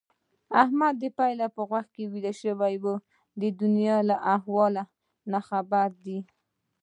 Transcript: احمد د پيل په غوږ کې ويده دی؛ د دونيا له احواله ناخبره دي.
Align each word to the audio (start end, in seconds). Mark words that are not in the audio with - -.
احمد 0.61 0.93
د 0.99 1.03
پيل 1.17 1.39
په 1.55 1.61
غوږ 1.69 1.85
کې 1.95 2.03
ويده 2.11 2.31
دی؛ 2.83 2.93
د 3.41 3.43
دونيا 3.59 3.97
له 4.09 4.15
احواله 4.35 4.83
ناخبره 5.31 5.95
دي. 6.05 6.19